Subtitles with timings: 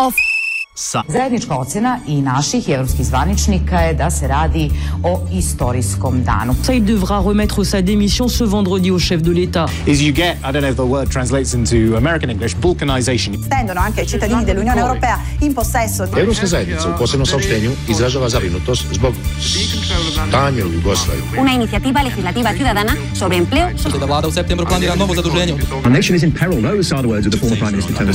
[0.00, 0.29] Off.
[0.90, 1.02] Sa.
[1.08, 4.70] Zajednička ocjena i naših i evropskih zvaničnika je da se radi
[5.02, 6.54] o istorijskom danu.
[6.68, 9.66] Il devra remettre sa démission ce vendredi au chef de l'État.
[9.86, 13.34] Is you get, I don't know if the word translates into American English, balkanization.
[13.44, 16.04] Stendono anche i cittadini dell'Unione Europea in possesso.
[16.16, 19.14] Evropska zajednica u posebnom saopštenju izražava zabrinutost zbog
[20.28, 21.24] stanja u Jugoslaviji.
[21.40, 23.68] Una iniciativa legislativa ciudadana sobre empleo.
[24.00, 25.54] Da vlada u septembru planira novo zaduženje.
[25.84, 26.62] Our nation is in peril.
[26.62, 28.10] Those are the words of the former Prime Minister Tony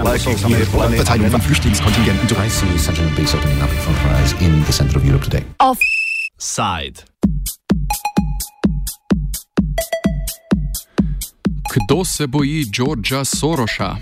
[0.00, 0.69] Blair.
[0.70, 2.28] Verteilung von Flüchtlingskontingenten.
[2.28, 5.44] I see Central base opening up for rise in the center of Europe today.
[5.58, 5.78] Off.
[6.38, 7.02] Side.
[11.72, 13.96] Kdo se boji Georgea Soroša?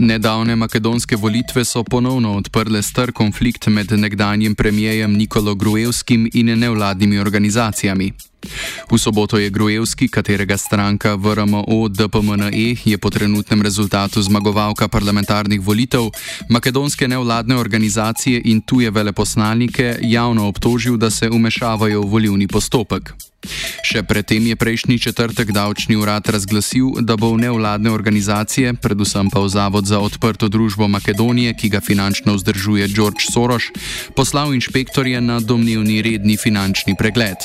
[0.00, 7.18] Nedavne makedonske volitve so ponovno odprle star konflikt med nekdanjim premijejem Nikolo Gruevskim in nevladnimi
[7.18, 8.12] organizacijami.
[8.90, 16.10] V soboto je Grujevski, katerega stranka VRMO DPMNE je po trenutnem rezultatu zmagovalka parlamentarnih volitev,
[16.48, 23.29] makedonske nevladne organizacije in tuje veleposlanike javno obtožil, da se umešavajo v volivni postopek.
[23.80, 29.40] Še predtem je prejšnji četrtek davčni urad razglasil, da bo v nevladne organizacije, predvsem pa
[29.40, 33.72] v Zavod za odprto družbo Makedonije, ki ga finančno vzdržuje George Soros,
[34.12, 37.40] poslal inšpektorje na domnevni redni finančni pregled.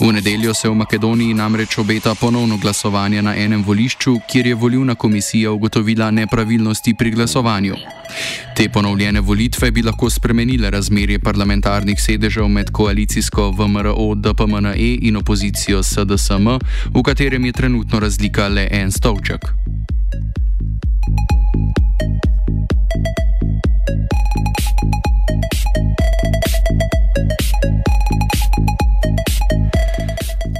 [0.00, 4.94] V nedeljo se v Makedoniji namreč obeta ponovno glasovanje na enem volišču, kjer je volivna
[4.94, 7.76] komisija ugotovila nepravilnosti pri glasovanju.
[8.56, 15.82] Te ponovljene volitve bi lahko spremenile razmerje parlamentarnih sedežev med koalicijsko VMRO DPMNE in opozicijo
[15.82, 16.46] SDSM,
[16.94, 19.40] v katerem je trenutno razlika le en stolček.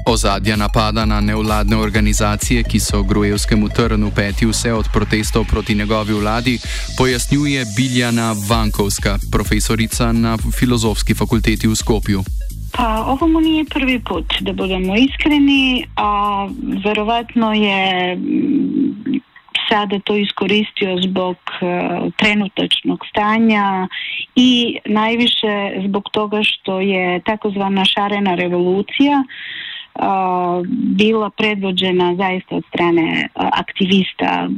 [0.06, 6.13] Ozadja napada na nevladne organizacije, ki so grujevskemu trnu peti vse od protestov proti njegovi
[6.13, 6.58] vladi,
[6.98, 12.36] pojasnjuje Biljana Vankovska, profesorica na filozofski fakulteti v Skopju.
[12.77, 16.48] Pa ovo mu nije prvi put, da budemo iskreni, a
[16.85, 19.20] verovatno je mm,
[19.69, 23.89] sada to iskoristio zbog uh, trenutačnog stanja
[24.35, 33.29] i najviše zbog toga što je takozvana šarena revolucija uh, bila predvođena zaista od strane
[33.35, 34.48] uh, aktivista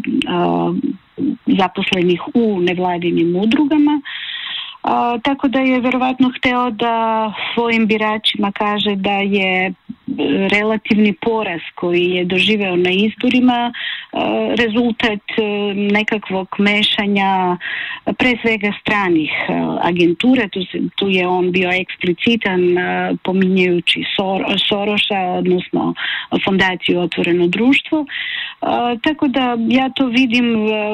[1.47, 4.01] zaposlenih u nevladinim udrugama.
[4.89, 9.73] A, tako da je verovatno hteo da svojim biračima kaže da je
[10.51, 13.73] relativni poraz koji je doživeo na izborima
[14.59, 15.21] rezultat
[15.75, 17.57] nekakvog mešanja
[18.19, 19.31] pre svega stranih
[19.83, 22.61] agentura, tu, se, tu je on bio eksplicitan
[23.25, 25.95] pominjajući Sor, Soroša, odnosno
[26.45, 28.07] fondaciju Otvoreno društvo.
[29.03, 30.45] Tako da ja to vidim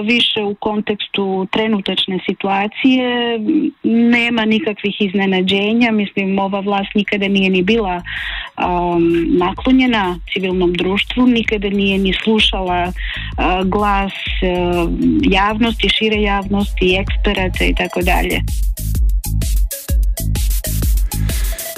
[0.05, 3.39] više u kontekstu trenutačne situacije,
[3.85, 11.69] nema nikakvih iznenađenja, mislim ova vlast nikada nije ni bila um, naklonjena civilnom društvu, nikada
[11.69, 14.91] nije ni slušala uh, glas uh,
[15.23, 18.41] javnosti, šire javnosti, eksperata i tako dalje.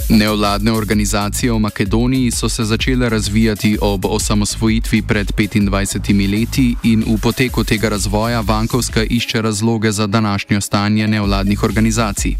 [0.08, 7.18] Nevladne organizacije v Makedoniji so se začele razvijati ob osamosvojitvi pred 25 leti in v
[7.22, 12.34] poteku tega razvoja Vankovska išče razloge za današnjo stanje nevladnih organizacij.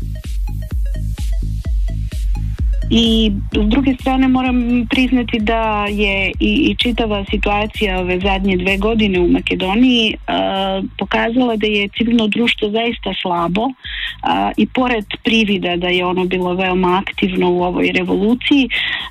[2.91, 8.79] I s druge strane moram priznati da je i, i čitava situacija ove zadnje dve
[8.79, 13.69] godine u Makedoniji uh, pokazala da je civilno društvo zaista slabo
[14.23, 18.69] uh, i pored privida da je ono bilo veoma aktivno u ovoj revoluciji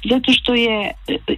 [0.10, 0.92] zato što je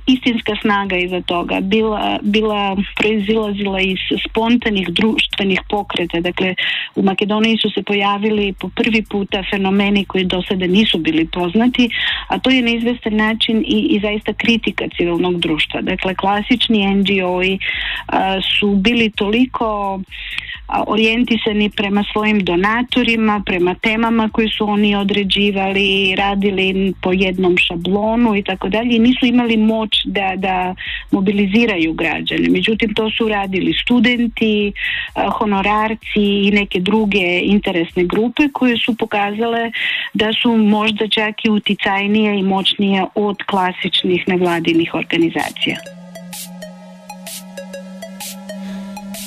[0.06, 3.98] istinska snaga iza toga bila, bila proizilazila iz
[4.30, 6.56] spontanih društvenih pokreta dakle
[6.96, 11.90] u Makedoniji su se pojavili po prvi puta fenomeni koji do sada nisu bili poznati
[12.28, 15.82] a to je na izvestan način i, i zaista kritika civilnog društva.
[15.82, 17.60] Dakle, klasični NGO-i
[18.60, 20.00] su bili toliko
[20.88, 28.44] orijentisani prema svojim donatorima, prema temama koje su oni određivali, radili po jednom šablonu i
[28.44, 30.76] tako dalje i nisu imali moć da, da
[31.12, 32.50] mobiliziraju građane.
[32.50, 34.74] Međutim, to su radili studenti,
[35.38, 39.72] honorarci i neke druge interesne grupe koje su pokazale
[40.14, 45.78] da su možda čak i uticajnije i moćnije od klasičnih nevladinih organizacija.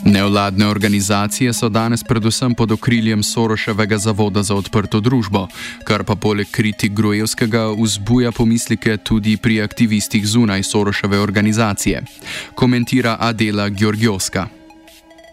[0.04, 5.46] Nevladne organizacije so danes predvsem pod okriljem Soroševega zavoda za odprto družbo,
[5.84, 12.02] kar pa poleg kritik Grojevskega vzbuja pomislike tudi pri aktivistih zunaj Soroševe organizacije,
[12.54, 14.46] komentira Adela Georgioska.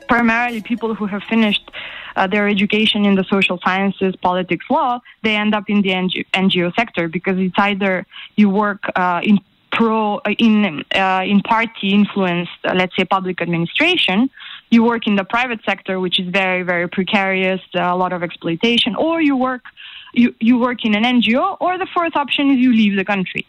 [0.08, 1.72] Primarily people who have finished
[2.16, 6.24] uh, their education in the social sciences, politics, law, they end up in the NGO,
[6.34, 8.06] NGO sector because it's either
[8.36, 9.40] you work uh, in
[9.72, 14.30] pro in uh, in party influenced, uh, let's say, public administration,
[14.70, 18.24] you work in the private sector, which is very, very precarious, uh, a lot of
[18.24, 19.62] exploitation, or you work
[20.14, 23.46] you, you work in an NGO, or the fourth option is you leave the country.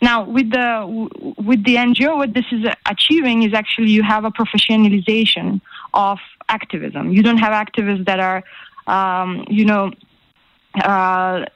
[0.00, 4.30] Now, with the with the NGO, what this is achieving is actually you have a
[4.30, 5.60] professionalization
[5.92, 6.18] of
[6.48, 7.12] activism.
[7.12, 8.44] You don't have activists that are,
[8.86, 9.92] um, you know,
[10.76, 11.46] uh,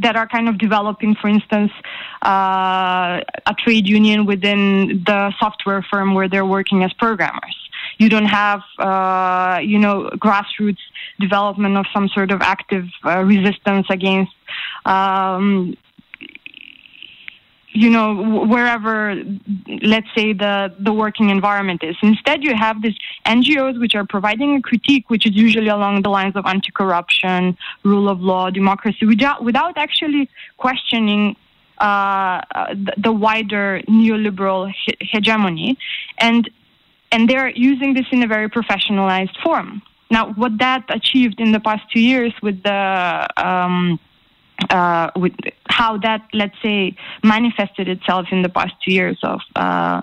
[0.00, 1.72] that are kind of developing, for instance,
[2.24, 7.61] uh, a trade union within the software firm where they're working as programmers.
[8.02, 10.84] You don't have, uh, you know, grassroots
[11.20, 14.34] development of some sort of active uh, resistance against.
[14.84, 15.76] Um,
[17.74, 18.06] you know
[18.54, 18.96] wherever
[19.82, 24.56] let's say the the working environment is instead you have these ngos which are providing
[24.56, 29.42] a critique which is usually along the lines of anti-corruption rule of law democracy without
[29.42, 30.28] without actually
[30.58, 31.34] questioning
[31.78, 32.40] uh,
[32.86, 35.76] the, the, wider neoliberal he- hegemony
[36.18, 36.50] and
[37.12, 39.82] and they're using this in a very professionalized form.
[40.10, 44.00] Now, what that achieved in the past two years with the um,
[44.70, 45.34] uh, with
[45.68, 50.00] how that, let's say, manifested itself in the past two years of uh,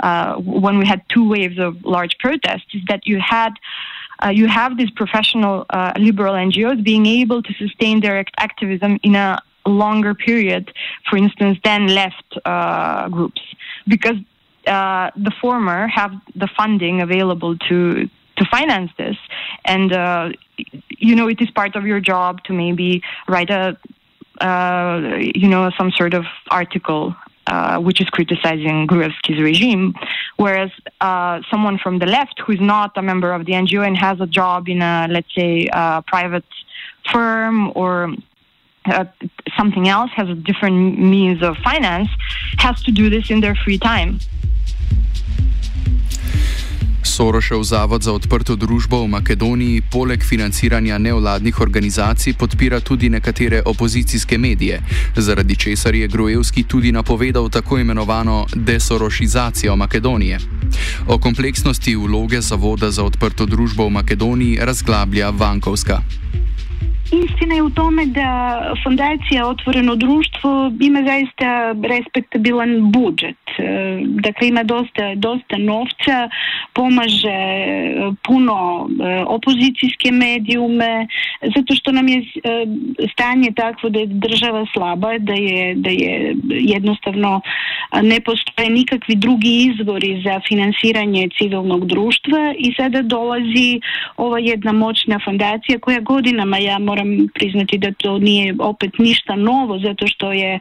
[0.00, 3.52] uh, when we had two waves of large protests, is that you had
[4.24, 9.14] uh, you have these professional uh, liberal NGOs being able to sustain their activism in
[9.14, 10.72] a longer period,
[11.08, 13.42] for instance, than left uh, groups,
[13.86, 14.16] because
[14.66, 19.16] uh, the former have the funding available to to finance this,
[19.64, 20.30] and uh,
[20.88, 23.76] you know it is part of your job to maybe write a
[24.40, 27.14] uh, you know some sort of article
[27.46, 29.94] uh, which is criticizing Gruevski's regime,
[30.36, 30.70] whereas
[31.00, 34.20] uh, someone from the left who is not a member of the NGO and has
[34.20, 36.44] a job in a let's say a private
[37.10, 38.14] firm or
[38.86, 39.04] uh,
[39.56, 42.08] something else has a different means of finance
[42.58, 44.18] has to do this in their free time.
[47.20, 54.38] Sorošev zavod za odprto družbo v Makedoniji poleg financiranja nevladnih organizacij podpira tudi nekatere opozicijske
[54.38, 54.80] medije,
[55.16, 60.38] zaradi česar je Grojevski tudi napovedal tako imenovano desorošizacijo Makedonije.
[61.06, 66.00] O kompleksnosti vloge zavoda za odprto družbo v Makedoniji razglablja Vankovska.
[67.12, 73.36] Istina je u tome da fondacija Otvoreno društvo ima zaista respektabilan budžet.
[73.58, 73.62] E,
[74.04, 76.28] dakle, ima dosta, dosta novca,
[76.72, 77.40] pomaže
[78.26, 81.06] puno e, opozicijske medijume,
[81.56, 82.24] zato što nam je e,
[83.12, 87.40] stanje takvo da je država slaba, da je, da je jednostavno
[88.02, 93.80] ne postoje nikakvi drugi izvori za finansiranje civilnog društva i sada dolazi
[94.16, 99.36] ova jedna moćna fondacija koja godinama ja moram moram priznati da to nije opet ništa
[99.36, 100.58] novo zato što je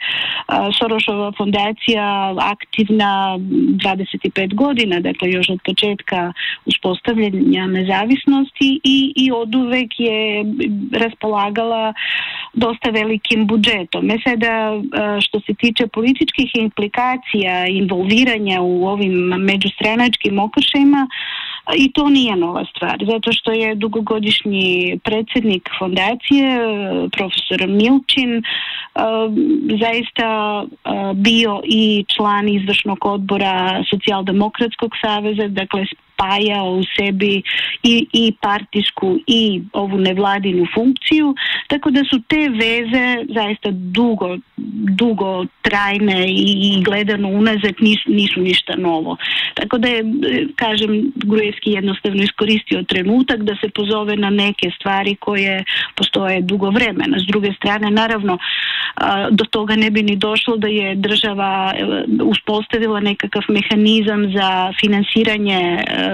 [0.80, 6.34] Sorošova fondacija aktivna 25 godina, dakle još od početka
[6.66, 10.46] uspostavljanja nezavisnosti i, i od uvek je
[10.92, 11.94] raspolagala
[12.54, 14.12] dosta velikim budžetom.
[14.12, 14.82] E sada
[15.22, 19.14] što se tiče političkih implikacija, involviranja u ovim
[19.52, 21.08] međustranačkim okršajima,
[21.78, 26.60] i to nije nova stvar, zato što je dugogodišnji predsjednik fondacije,
[27.12, 28.44] profesor Milčin,
[29.80, 30.64] zaista
[31.16, 35.86] bio i član izvršnog odbora Socijaldemokratskog saveza, dakle
[36.20, 37.42] spajao u sebi
[37.84, 41.36] i, i partijsku i ovu nevladinu funkciju,
[41.68, 44.38] tako da su te veze zaista dugo,
[44.98, 49.18] dugo trajne i, gledano unazad nisu, nisu ništa novo.
[49.54, 50.04] Tako da je,
[50.56, 55.64] kažem, Grujevski jednostavno iskoristio trenutak da se pozove na neke stvari koje
[55.96, 57.20] postoje dugo vremena.
[57.20, 58.38] S druge strane, naravno,
[59.32, 61.84] do toga ne bi ni došlo da je država e,
[62.24, 66.09] uspostavila nekakav mehanizam za finansiranje e,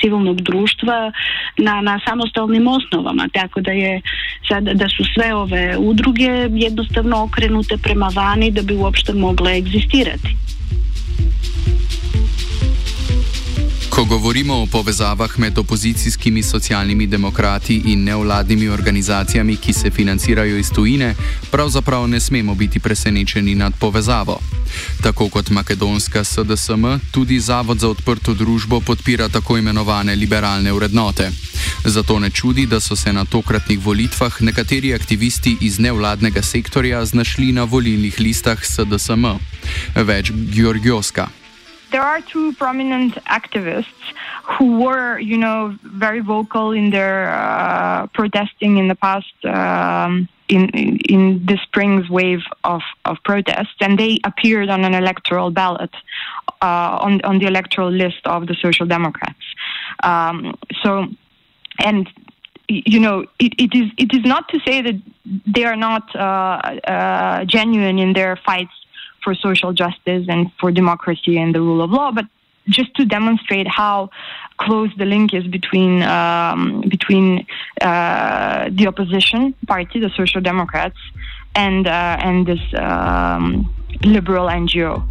[0.00, 1.12] civilnog društva
[1.58, 4.00] na, na samostalnim osnovama, tako da je
[4.48, 10.36] sad, da su sve ove udruge jednostavno okrenute prema vani da bi uopšte mogle egzistirati.
[14.12, 21.14] Govorimo o povezavah med opozicijskimi socialnimi demokrati in nevladnimi organizacijami, ki se financirajo iz tujine,
[21.50, 24.38] pravzaprav ne smemo biti presenečeni nad povezavo.
[25.02, 31.30] Tako kot makedonska SDSM, tudi Zavod za odprto družbo podpira tako imenovane liberalne vrednote.
[31.84, 37.52] Zato ne čudi, da so se na tokratnih volitvah nekateri aktivisti iz nevladnega sektorja znašli
[37.52, 39.24] na volilnih listah SDSM.
[39.94, 41.41] Več Georgioska.
[41.92, 44.02] There are two prominent activists
[44.44, 49.32] who were, you know, very vocal in their uh, protesting in the past.
[49.44, 54.92] Um, in, in, in the spring's wave of, of protests, and they appeared on an
[54.92, 55.94] electoral ballot
[56.60, 59.44] uh, on on the electoral list of the Social Democrats.
[60.02, 61.06] Um, so,
[61.78, 62.06] and
[62.68, 65.00] you know, it, it is it is not to say that
[65.46, 68.74] they are not uh, uh genuine in their fights
[69.22, 72.26] for social justice and for democracy and the rule of law, but
[72.68, 74.10] just to demonstrate how
[74.58, 77.46] close the link is between um, between
[77.80, 80.98] uh, the opposition party, the Social Democrats,
[81.54, 83.72] and uh, and this um,
[84.04, 85.06] liberal NGO.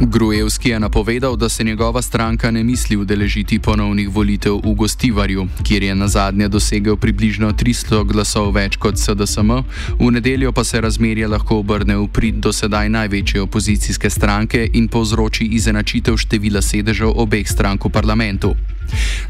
[0.00, 5.82] Grujevski je napovedal, da se njegova stranka ne misli udeležiti ponovnih volitev v Gostivarju, kjer
[5.82, 9.50] je na zadnje dosegel približno 300 glasov več kot SDSM,
[9.98, 14.88] v nedeljo pa se razmerje lahko obrne v prid do sedaj največje opozicijske stranke in
[14.88, 18.54] povzroči izenačitev števila sedežev obeh strank v parlamentu.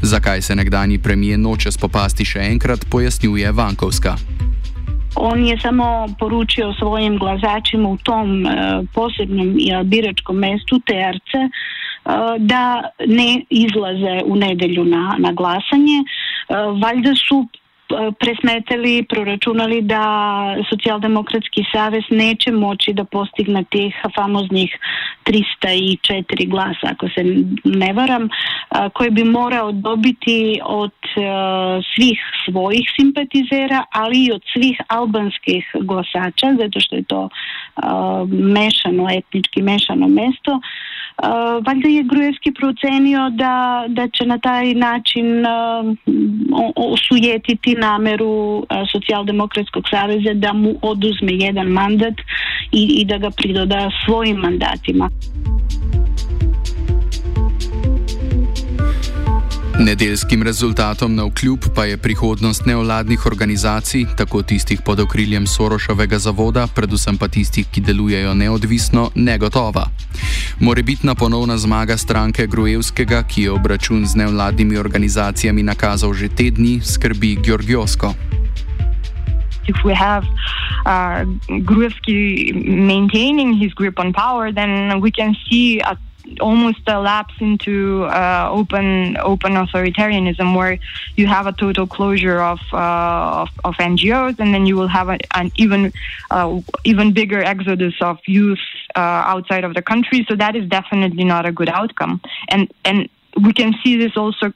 [0.01, 4.38] Zakaj se nekdani premijer noče spopasti še enkrat, pojasnjuje Vankovska.
[5.15, 8.49] On je samo poručio svojim glasačima u tom e,
[8.93, 11.49] posebnom biračkom mestu Terce
[12.37, 15.99] da ne izlaze u nedelju na, na glasanje.
[15.99, 16.03] E,
[16.81, 17.47] valjda su
[18.19, 20.03] presmetali, proračunali da
[20.69, 24.77] socijaldemokratski savez neće moći da postigne tih famoznih
[25.25, 27.23] 304 glasa, ako se
[27.63, 28.29] ne varam,
[28.93, 30.91] koje bi morao dobiti od
[31.95, 37.29] svih svojih simpatizera, ali i od svih albanskih glasača, zato što je to
[38.29, 40.59] mešano, etnički mešano mesto.
[41.65, 45.45] Valjda je Grujevski procenio da, da će na taj način
[46.75, 52.13] osujetiti nameru Socijaldemokratskog saveza da mu oduzme jedan mandat
[52.71, 55.09] i, i da ga pridoda svojim mandatima.
[59.79, 66.67] Nedeljskim rezultatom na vkljub pa je prihodnost nevladnih organizacij, tako tistih pod okriljem Sorošovega zavoda,
[66.75, 69.85] predvsem pa tistih, ki delujejo neodvisno, negotova.
[70.59, 76.81] Morebitna ponovna zmaga stranke Grujevskega, ki je obračun z nevladnimi organizacijami nakazal že te dni,
[76.83, 78.13] skrbi Georgiosko.
[79.67, 80.27] If we have
[80.85, 85.95] uh, Gruevski maintaining his grip on power, then we can see a
[86.39, 90.77] almost a lapse into uh, open open authoritarianism, where
[91.15, 95.09] you have a total closure of uh, of, of, NGOs, and then you will have
[95.09, 95.91] a, an even
[96.31, 98.59] uh, even bigger exodus of youth
[98.95, 98.99] uh,
[99.33, 100.25] outside of the country.
[100.29, 103.09] So that is definitely not a good outcome, and and
[103.41, 104.53] we can see this also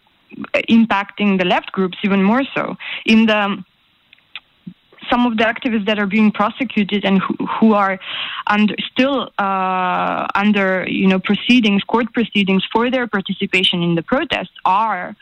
[0.70, 2.76] impacting the left groups even more so
[3.06, 3.64] in the
[5.10, 8.00] some of the activists that are being prosecuted and who, who are
[8.48, 14.56] under, still uh, under you know proceedings, court proceedings for their participation in the protests
[14.66, 15.16] are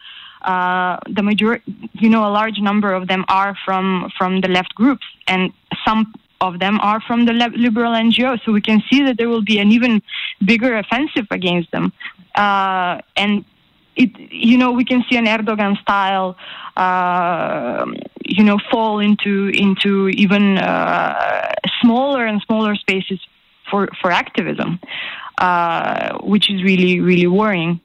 [0.43, 4.73] uh, the majority, you know, a large number of them are from from the left
[4.73, 5.53] groups, and
[5.85, 8.43] some of them are from the liberal NGO.
[8.43, 10.01] So we can see that there will be an even
[10.43, 11.93] bigger offensive against them,
[12.35, 13.45] uh, and
[13.95, 16.35] it, you know, we can see an Erdogan style,
[16.77, 17.85] uh,
[18.25, 23.19] you know, fall into into even uh, smaller and smaller spaces
[23.69, 24.79] for for activism,
[25.37, 27.79] uh, which is really really worrying.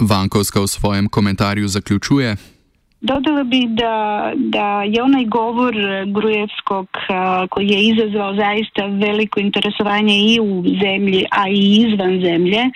[0.00, 2.36] Vankovska v svojem komentarju zaključuje.
[3.00, 5.74] Dodala bi da, da je onaj govor
[6.06, 6.88] Grujevskog
[7.50, 12.70] koji je izazvao zaista veliko interesovanje i u zemlji, a i izvan zemlje,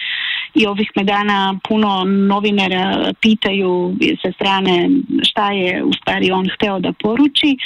[0.54, 4.90] i ovih me dana puno novinara pitaju sa strane
[5.22, 7.56] šta je u stvari on hteo da poruči.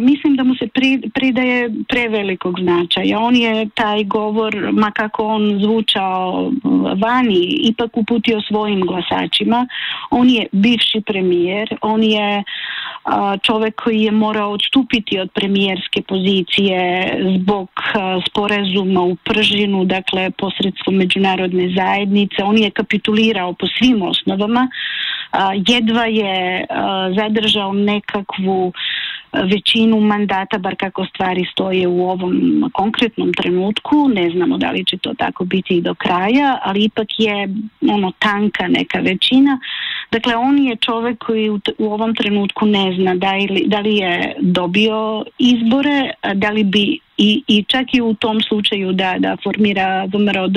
[0.00, 0.68] Mislim da mu se
[1.14, 3.18] pridaje prevelikog značaja.
[3.18, 6.50] On je taj govor, ma kako on zvučao
[7.02, 9.66] vani, ipak uputio svojim glasačima.
[10.10, 12.44] On je bivši premijer, on je
[13.42, 17.68] čovjek koji je morao odstupiti od premijerske pozicije zbog
[18.28, 22.42] sporazuma u Pržinu, dakle posredstvom međunarodne zajednice.
[22.44, 24.68] On je kapitulirao po svim osnovama.
[25.66, 26.66] Jedva je
[27.16, 28.72] zadržao nekakvu
[29.32, 34.08] većinu mandata, bar kako stvari stoje u ovom konkretnom trenutku.
[34.08, 37.48] Ne znamo da li će to tako biti i do kraja, ali ipak je
[37.90, 39.58] ono tanka neka većina.
[40.12, 43.96] Dakle, on je čovjek koji u, u ovom trenutku ne zna da li, da li
[43.96, 49.36] je dobio izbore, da li bi i, i čak i u tom slučaju da, da
[49.42, 50.48] formira VMRO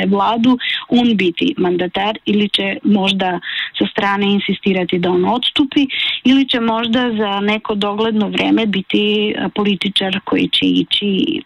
[0.00, 0.58] je vladu,
[0.88, 3.40] on biti mandatar ili će možda
[3.78, 5.86] sa strane insistirati da on odstupi
[6.24, 11.40] ili će možda za neko dogledno vrijeme biti političar koji će ići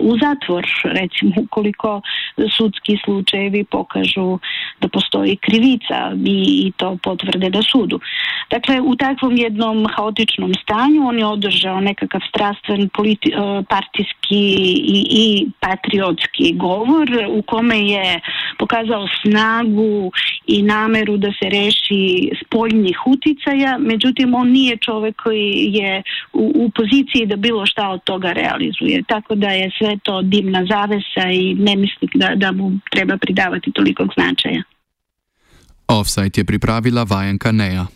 [0.00, 2.00] u zatvor, recimo ukoliko
[2.56, 4.38] sudski slučajevi pokažu
[4.80, 8.00] da postoji krivica i, i to potvrde da sudu.
[8.50, 14.44] Dakle, u takvom jednom haotičnom stanju on je održao nekakav strastven politi, e, partijski
[14.96, 18.20] i, i patriotski govor u kome je
[18.58, 20.12] pokazao snagu
[20.46, 26.02] i nameru da se reši spoljnih uticaja, međutim on nije čovjek koji je
[26.32, 29.02] u, u poziciji da bilo šta od toga realizuje.
[29.08, 33.72] Tako da je sve to dimna zavesa i ne mislim da, da mu treba pridavati
[33.72, 34.62] tolikog značaja.
[35.88, 37.86] Offside je pripravila vajenka Neja.